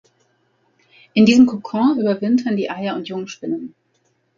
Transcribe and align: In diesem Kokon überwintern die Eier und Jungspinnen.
In 1.13 1.27
diesem 1.27 1.45
Kokon 1.45 1.99
überwintern 1.99 2.57
die 2.57 2.71
Eier 2.71 2.95
und 2.95 3.07
Jungspinnen. 3.07 3.75